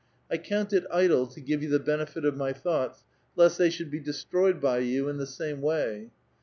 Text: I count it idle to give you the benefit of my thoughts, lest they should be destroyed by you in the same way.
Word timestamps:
I 0.31 0.39
count 0.39 0.73
it 0.73 0.83
idle 0.91 1.27
to 1.27 1.39
give 1.39 1.61
you 1.61 1.69
the 1.69 1.77
benefit 1.77 2.25
of 2.25 2.35
my 2.35 2.53
thoughts, 2.53 3.03
lest 3.35 3.59
they 3.59 3.69
should 3.69 3.91
be 3.91 3.99
destroyed 3.99 4.59
by 4.59 4.79
you 4.79 5.07
in 5.09 5.17
the 5.17 5.27
same 5.27 5.61
way. 5.61 6.09